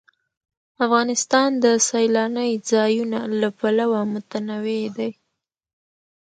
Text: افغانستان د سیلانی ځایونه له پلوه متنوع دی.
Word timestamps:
افغانستان 0.85 1.49
د 1.63 1.65
سیلانی 1.89 2.51
ځایونه 2.71 3.19
له 3.41 3.49
پلوه 3.59 3.99
متنوع 4.13 4.83
دی. 4.97 5.11